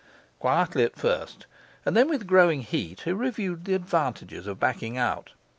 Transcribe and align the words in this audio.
Quietly 0.39 0.83
at 0.83 0.95
first, 0.95 1.45
and 1.85 1.95
then 1.95 2.09
with 2.09 2.25
growing 2.25 2.63
heat, 2.63 3.01
he 3.01 3.11
reviewed 3.11 3.65
the 3.65 3.75
advantages 3.75 4.47
of 4.47 4.59
backing 4.59 4.97
out. 4.97 5.33